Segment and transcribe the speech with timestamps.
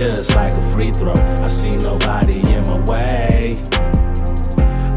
[0.00, 1.12] just like a free throw.
[1.12, 3.54] I see nobody in my way.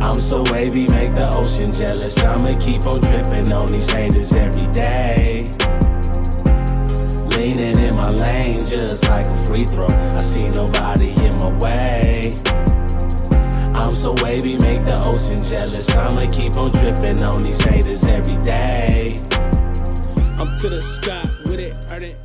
[0.00, 2.16] I'm so wavy, make the ocean jealous.
[2.18, 5.50] I'ma keep on tripping on these haters every day.
[7.34, 9.88] Leaning in my lane, just like a free throw.
[9.88, 12.34] I see nobody in my way.
[13.74, 15.90] I'm so wavy, make the ocean jealous.
[15.98, 19.18] I'ma keep on tripping on these haters every day.
[20.38, 22.16] I'm to the sky with it, earn it,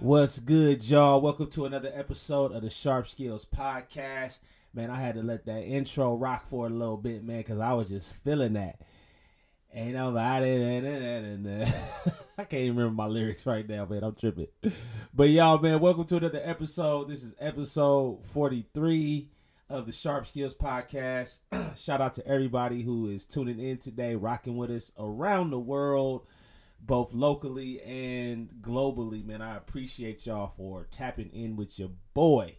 [0.00, 1.20] What's good, y'all?
[1.20, 4.38] Welcome to another episode of the Sharp Skills Podcast.
[4.72, 7.72] Man, I had to let that intro rock for a little bit, man, because I
[7.72, 8.80] was just feeling that.
[9.74, 11.74] Ain't nobody, man.
[12.38, 14.04] I can't even remember my lyrics right now, man.
[14.04, 14.46] I'm tripping.
[15.12, 17.08] But y'all, man, welcome to another episode.
[17.08, 19.28] This is episode 43
[19.68, 21.40] of the Sharp Skills Podcast.
[21.76, 26.24] Shout out to everybody who is tuning in today, rocking with us around the world
[26.80, 29.42] both locally and globally, man.
[29.42, 32.56] I appreciate y'all for tapping in with your boy.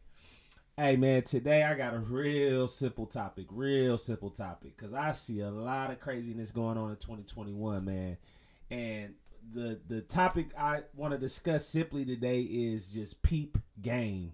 [0.78, 5.42] Hey, man, today I got a real simple topic, real simple topic, because I see
[5.42, 8.18] a lot of craziness going on in 2021, man.
[8.72, 9.16] And
[9.52, 14.34] the the topic I want to discuss simply today is just peep game.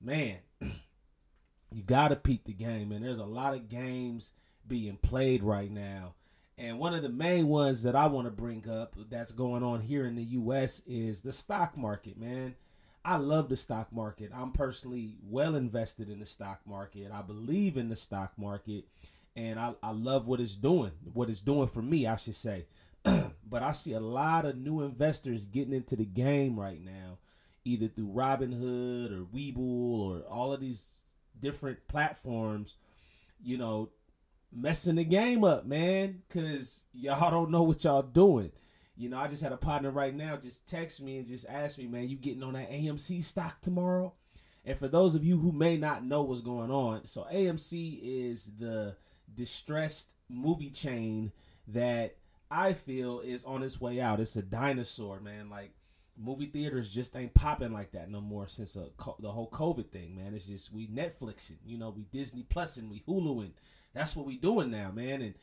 [0.00, 3.02] Man, you gotta peep the game, man.
[3.02, 4.32] There's a lot of games
[4.66, 6.14] being played right now
[6.62, 9.80] and one of the main ones that I want to bring up that's going on
[9.80, 12.54] here in the US is the stock market, man.
[13.04, 14.30] I love the stock market.
[14.32, 17.10] I'm personally well invested in the stock market.
[17.12, 18.84] I believe in the stock market
[19.34, 22.66] and I, I love what it's doing, what it's doing for me, I should say.
[23.02, 27.18] but I see a lot of new investors getting into the game right now,
[27.64, 30.88] either through Robinhood or Webull or all of these
[31.40, 32.76] different platforms,
[33.42, 33.90] you know,
[34.54, 38.52] messing the game up, man, because y'all don't know what y'all doing.
[38.96, 41.78] You know, I just had a partner right now just text me and just ask
[41.78, 44.12] me, man, you getting on that AMC stock tomorrow?
[44.64, 48.50] And for those of you who may not know what's going on, so AMC is
[48.58, 48.96] the
[49.34, 51.32] distressed movie chain
[51.68, 52.16] that
[52.50, 54.20] I feel is on its way out.
[54.20, 55.48] It's a dinosaur, man.
[55.48, 55.72] Like
[56.16, 59.90] movie theaters just ain't popping like that no more since uh, a, the whole COVID
[59.90, 60.34] thing, man.
[60.34, 63.52] It's just we Netflixing, you know, we Disney Plusing, we Huluing
[63.94, 65.22] that's what we doing now, man.
[65.22, 65.34] And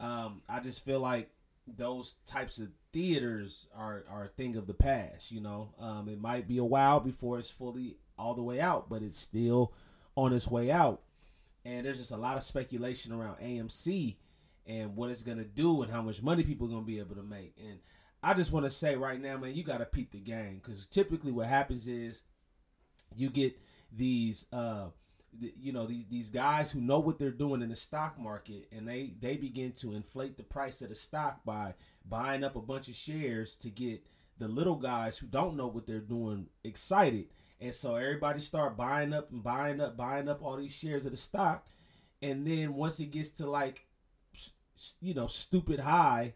[0.00, 1.30] um, I just feel like
[1.66, 5.30] those types of theaters are are a thing of the past.
[5.30, 8.88] You know, um, it might be a while before it's fully all the way out,
[8.88, 9.72] but it's still
[10.16, 11.02] on its way out.
[11.64, 14.16] And there's just a lot of speculation around AMC
[14.66, 17.22] and what it's gonna do and how much money people are gonna be able to
[17.22, 17.54] make.
[17.58, 17.78] And
[18.22, 21.32] I just want to say right now, man, you gotta peep the game because typically
[21.32, 22.22] what happens is
[23.14, 23.58] you get
[23.90, 24.46] these.
[24.52, 24.88] Uh,
[25.38, 28.88] you know these these guys who know what they're doing in the stock market and
[28.88, 31.74] they they begin to inflate the price of the stock by
[32.04, 34.06] buying up a bunch of shares to get
[34.38, 37.26] the little guys who don't know what they're doing excited.
[37.60, 41.12] And so everybody start buying up and buying up buying up all these shares of
[41.12, 41.66] the stock.
[42.22, 43.86] And then once it gets to like
[45.00, 46.34] you know stupid high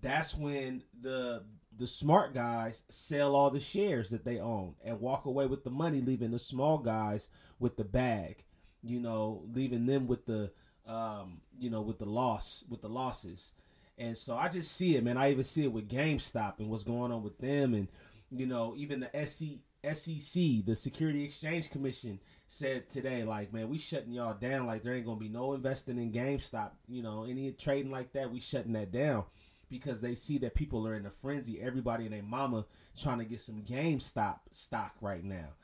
[0.00, 1.42] that's when the
[1.78, 5.70] the smart guys sell all the shares that they own and walk away with the
[5.70, 7.28] money, leaving the small guys
[7.58, 8.44] with the bag.
[8.82, 10.52] You know, leaving them with the
[10.86, 13.52] um, you know, with the loss, with the losses.
[13.98, 15.16] And so I just see it, man.
[15.16, 17.88] I even see it with GameStop and what's going on with them, and
[18.30, 24.12] you know, even the SEC, the Security Exchange Commission, said today, like, man, we shutting
[24.12, 24.66] y'all down.
[24.66, 26.70] Like, there ain't gonna be no investing in GameStop.
[26.88, 29.24] You know, any trading like that, we shutting that down
[29.68, 31.60] because they see that people are in a frenzy.
[31.60, 32.66] Everybody and their mama
[32.96, 35.54] trying to get some GameStop stock right now.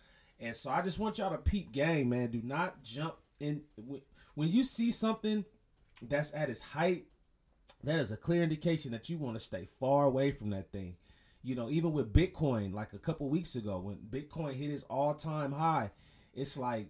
[0.40, 2.30] And so I just want y'all to peep game, man.
[2.30, 3.62] Do not jump in
[4.34, 5.44] when you see something
[6.02, 7.04] that's at its height.
[7.84, 10.96] That is a clear indication that you want to stay far away from that thing.
[11.42, 15.52] You know, even with Bitcoin, like a couple weeks ago when Bitcoin hit its all-time
[15.52, 15.90] high,
[16.34, 16.88] it's like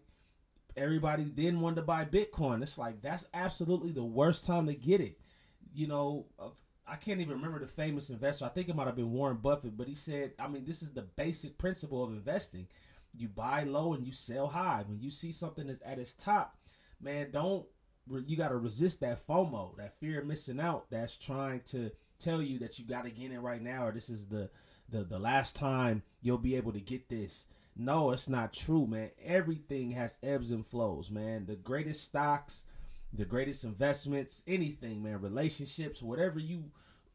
[0.76, 2.62] everybody then wanted to buy Bitcoin.
[2.62, 5.18] It's like that's absolutely the worst time to get it.
[5.74, 6.26] You know,
[6.92, 8.44] I can't even remember the famous investor.
[8.44, 10.90] I think it might have been Warren Buffett, but he said, I mean, this is
[10.90, 12.68] the basic principle of investing.
[13.16, 14.84] You buy low and you sell high.
[14.86, 16.54] When you see something that's at its top,
[17.00, 17.64] man, don't
[18.26, 22.42] you got to resist that FOMO, that fear of missing out that's trying to tell
[22.42, 24.50] you that you got to get in right now or this is the
[24.90, 27.46] the the last time you'll be able to get this.
[27.74, 29.10] No, it's not true, man.
[29.24, 31.46] Everything has ebbs and flows, man.
[31.46, 32.66] The greatest stocks,
[33.12, 36.64] the greatest investments, anything, man, relationships, whatever you,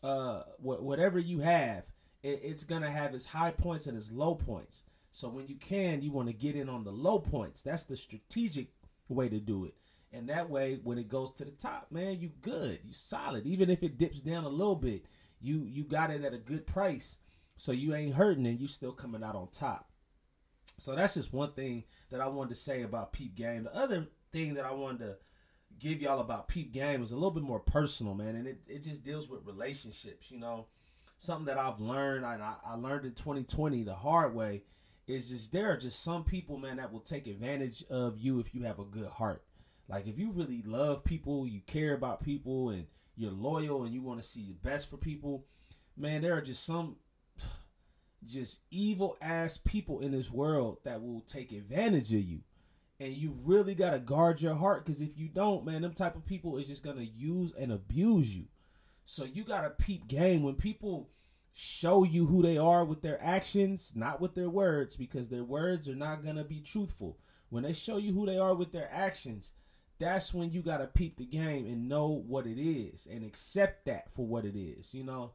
[0.04, 1.84] uh, wh- whatever you have,
[2.24, 4.84] it, it's gonna have its high points and its low points.
[5.12, 7.62] So when you can, you want to get in on the low points.
[7.62, 8.68] That's the strategic
[9.10, 9.74] way to do it.
[10.14, 13.46] And that way, when it goes to the top, man, you good, you solid.
[13.46, 15.06] Even if it dips down a little bit,
[15.42, 17.18] you you got it at a good price,
[17.56, 19.90] so you ain't hurting and you still coming out on top.
[20.78, 23.64] So that's just one thing that I wanted to say about Peep Game.
[23.64, 25.18] The other thing that I wanted to
[25.80, 28.84] give y'all about Peep Game is a little bit more personal, man, and it, it
[28.84, 30.68] just deals with relationships, you know.
[31.20, 34.64] Something that I've learned, and I, I learned in 2020 the hard way,
[35.08, 38.54] is just there are just some people, man, that will take advantage of you if
[38.54, 39.44] you have a good heart.
[39.88, 42.86] Like if you really love people, you care about people, and
[43.16, 45.46] you're loyal, and you want to see the best for people,
[45.96, 46.98] man, there are just some
[48.24, 52.42] just evil ass people in this world that will take advantage of you.
[53.00, 56.26] And you really gotta guard your heart because if you don't, man, them type of
[56.26, 58.46] people is just gonna use and abuse you.
[59.06, 61.10] So you gotta peep game when people
[61.54, 65.88] show you who they are with their actions, not with their words, because their words
[65.88, 67.18] are not gonna be truthful.
[67.50, 69.54] When they show you who they are with their actions,
[70.00, 74.12] that's when you gotta peep the game and know what it is and accept that
[74.12, 75.34] for what it is, you know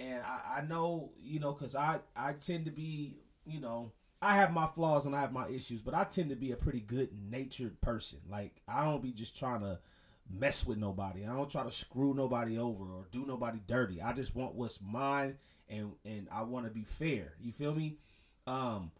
[0.00, 3.92] and I, I know you know because I I tend to be you know
[4.24, 6.56] I have my flaws and I have my issues, but I tend to be a
[6.56, 8.20] pretty good natured person.
[8.28, 9.78] Like I don't be just trying to
[10.30, 11.24] mess with nobody.
[11.24, 14.00] I don't try to screw nobody over or do nobody dirty.
[14.00, 15.36] I just want what's mine
[15.68, 17.34] and and I want to be fair.
[17.40, 17.98] You feel me?
[18.46, 18.90] Um,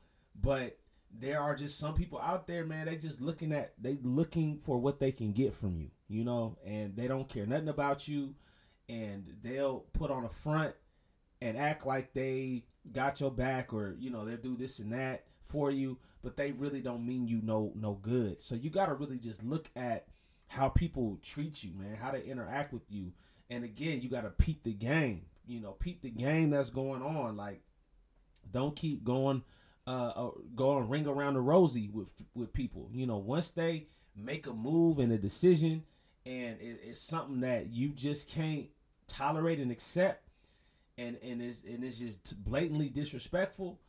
[0.41, 0.79] but
[1.11, 2.87] there are just some people out there, man.
[2.87, 6.59] They just looking at they looking for what they can get from you, you know,
[6.65, 8.35] and they don't care nothing about you,
[8.89, 10.75] and they'll put on a front
[11.41, 15.25] and act like they got your back or you know they'll do this and that
[15.41, 18.41] for you but they really don't mean you no no good.
[18.41, 20.07] So you got to really just look at
[20.47, 23.13] how people treat you man how they interact with you.
[23.51, 27.03] And again you got to peep the game you know peep the game that's going
[27.03, 27.37] on.
[27.37, 27.63] Like
[28.53, 29.43] don't keep going
[29.87, 32.89] uh, uh going ring around the rosy with with people.
[32.93, 35.85] You know once they make a move and a decision
[36.27, 38.67] and it, it's something that you just can't
[39.07, 40.24] tolerate and accept
[40.99, 43.81] and and is and it's just blatantly disrespectful,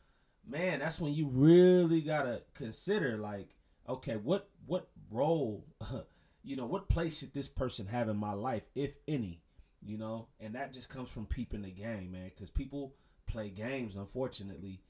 [0.46, 3.54] man, that's when you really gotta consider like,
[3.88, 5.64] okay, what what role,
[6.42, 9.42] you know, what place should this person have in my life, if any,
[9.82, 12.94] you know, and that just comes from peeping the game, man, because people
[13.26, 14.80] play games, unfortunately,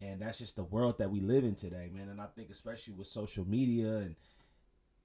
[0.00, 2.08] and that's just the world that we live in today, man.
[2.08, 4.16] And I think especially with social media and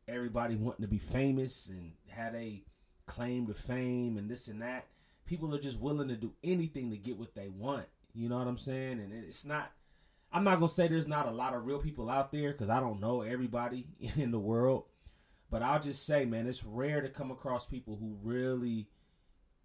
[0.08, 2.64] everybody wanting to be famous and had a
[3.06, 4.86] claim to fame and this and that
[5.32, 7.86] people are just willing to do anything to get what they want.
[8.14, 9.00] You know what I'm saying?
[9.00, 9.72] And it's not.
[10.34, 12.82] I'm not gonna say there's not a lot of real people out there because I
[12.82, 13.88] don't know everybody
[14.18, 14.84] in the world,
[15.50, 18.88] but I'll just say, man, it's rare to come across people who really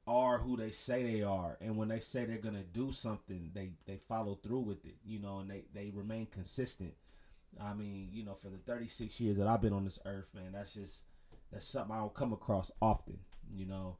[0.07, 3.73] are who they say they are, and when they say they're gonna do something, they
[3.87, 4.95] they follow through with it.
[5.05, 6.95] You know, and they they remain consistent.
[7.61, 10.53] I mean, you know, for the 36 years that I've been on this earth, man,
[10.53, 11.03] that's just
[11.51, 13.19] that's something I don't come across often.
[13.53, 13.97] You know,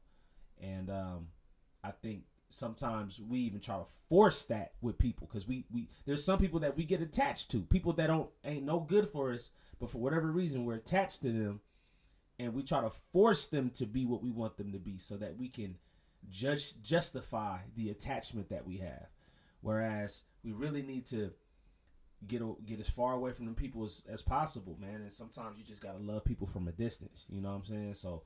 [0.61, 1.27] and um,
[1.87, 6.23] I think sometimes we even try to force that with people because we we there's
[6.23, 9.49] some people that we get attached to people that don't ain't no good for us
[9.79, 11.59] but for whatever reason we're attached to them
[12.39, 15.17] and we try to force them to be what we want them to be so
[15.17, 15.75] that we can
[16.29, 19.07] judge justify the attachment that we have.
[19.61, 21.31] Whereas we really need to
[22.27, 25.63] get get as far away from them people as, as possible man and sometimes you
[25.63, 27.93] just got to love people from a distance you know what i'm saying?
[27.93, 28.23] So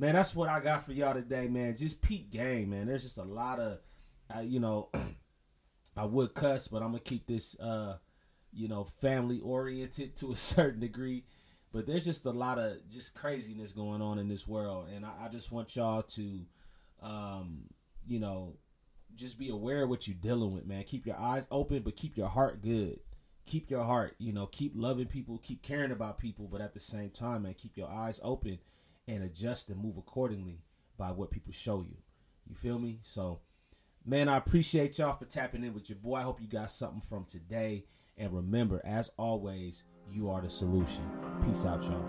[0.00, 1.76] man, that's what I got for y'all today, man.
[1.76, 2.86] Just peak game, man.
[2.86, 3.78] There's just a lot of,
[4.34, 4.88] uh, you know,
[5.96, 7.98] I would cuss, but I'm gonna keep this, uh,
[8.50, 11.24] you know, family oriented to a certain degree.
[11.72, 15.10] But there's just a lot of just craziness going on in this world, and I,
[15.26, 16.40] I just want y'all to,
[17.02, 17.60] um,
[18.08, 18.56] you know,
[19.14, 20.82] just be aware of what you're dealing with, man.
[20.84, 22.98] Keep your eyes open, but keep your heart good.
[23.46, 26.80] Keep your heart, you know, keep loving people, keep caring about people, but at the
[26.80, 28.58] same time, man, keep your eyes open
[29.10, 30.62] and adjust and move accordingly
[30.96, 31.96] by what people show you.
[32.48, 33.00] You feel me?
[33.02, 33.40] So,
[34.06, 36.16] man, I appreciate y'all for tapping in with your boy.
[36.16, 37.84] I hope you got something from today.
[38.16, 41.04] And remember, as always, you are the solution.
[41.44, 42.04] Peace out, y'all.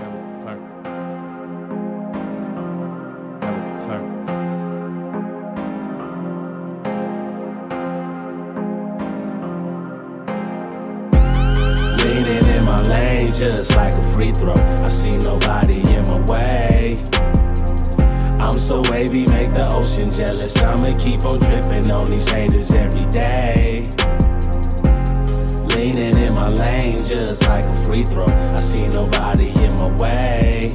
[11.97, 14.53] Leaning in my lane just like a free throw.
[14.53, 15.50] I see nobody
[20.01, 20.57] ocean jealous.
[20.57, 23.83] I'ma keep on dripping on these haters every day.
[25.75, 28.25] Leaning in my lane just like a free throw.
[28.25, 30.71] I see nobody in my way.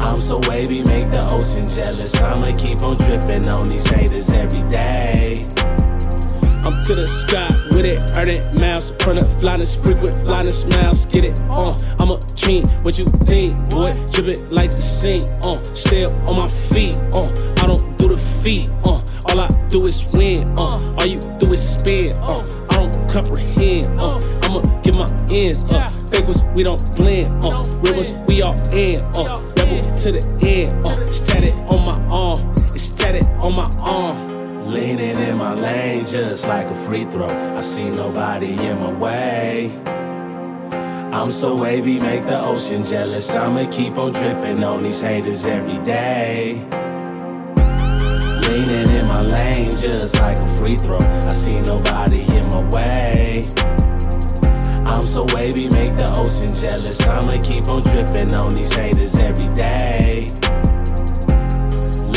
[0.00, 2.14] I'm so wavy, make the ocean jealous.
[2.22, 5.57] I'ma keep on dripping on these haters every day.
[6.88, 8.92] To the sky with it, earn it miles.
[8.92, 11.04] Front of flyness, frequent flyness miles.
[11.04, 12.66] Get it on, uh, I'm a king.
[12.80, 13.92] What you think, boy?
[14.10, 15.62] Trip it like the scene, uh.
[15.74, 17.28] Stay up on my feet, uh.
[17.60, 18.96] I don't do the feet, uh.
[19.28, 20.96] All I do is win, uh.
[20.96, 22.40] All you do is spin, uh.
[22.70, 24.18] I don't comprehend, uh.
[24.44, 25.92] I'ma get my ends up.
[26.10, 27.44] Fake ones, we don't blend.
[27.44, 29.04] Uh, real ones, we all in.
[29.14, 29.28] Uh,
[29.60, 30.72] rebel to the end.
[30.86, 32.40] Uh, tatted on my arm.
[32.52, 34.27] It's tatted on my arm.
[34.68, 37.30] Leaning in my lane just like a free throw.
[37.56, 39.72] I see nobody in my way.
[41.10, 43.34] I'm so wavy, make the ocean jealous.
[43.34, 46.62] I'ma keep on dripping on these haters every day.
[48.42, 50.98] Leaning in my lane just like a free throw.
[50.98, 53.46] I see nobody in my way.
[54.84, 57.00] I'm so wavy, make the ocean jealous.
[57.08, 60.28] I'ma keep on dripping on these haters every day.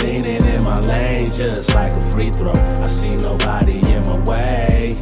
[0.01, 2.53] Leaning in my lane just like a free throw.
[2.53, 4.95] I see nobody in my way.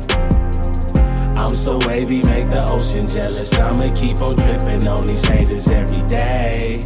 [1.38, 3.54] I'm so wavy, make the ocean jealous.
[3.54, 6.84] I'ma keep on dripping on these haters every day.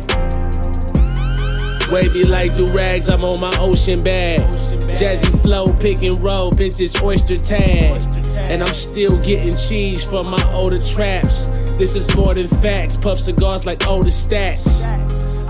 [1.92, 4.42] Wavy like do rags, I'm on my ocean bag.
[5.00, 8.02] Jazzy flow, pick and roll, vintage oyster tag.
[8.36, 11.50] And I'm still getting cheese from my older traps.
[11.78, 14.84] This is more than facts, puff cigars like older stacks.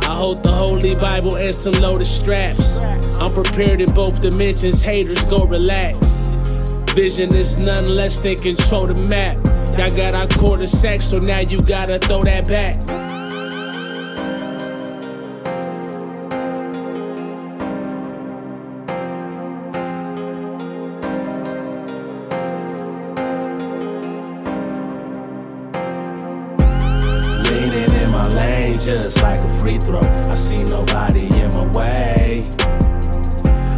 [0.03, 2.83] I hold the Holy Bible and some loaded straps.
[3.22, 6.19] I'm prepared in both dimensions, haters go relax.
[6.93, 9.38] Vision is none less than control the map.
[9.77, 13.02] Y'all got our quarter sack, so now you gotta throw that back.
[28.96, 30.02] Just like a free throw.
[30.02, 32.44] I see nobody in my way.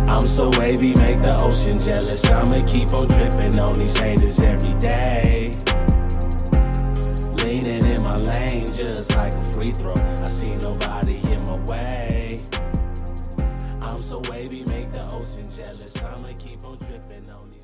[0.09, 2.25] I'm so wavy, make the ocean jealous.
[2.25, 5.53] I'ma keep on dripping on these haters every day.
[7.43, 9.95] Leaning in my lane just like a free throw.
[9.95, 12.41] I see nobody in my way.
[13.81, 15.95] I'm so wavy, make the ocean jealous.
[16.03, 17.54] I'ma keep on dripping on these.